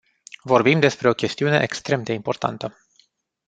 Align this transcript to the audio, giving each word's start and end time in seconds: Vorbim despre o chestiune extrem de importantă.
Vorbim 0.51 0.79
despre 0.79 1.09
o 1.09 1.13
chestiune 1.13 1.61
extrem 1.61 2.03
de 2.03 2.13
importantă. 2.13 2.75